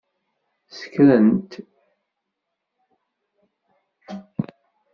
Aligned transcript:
Ssekren-t. 0.69 1.51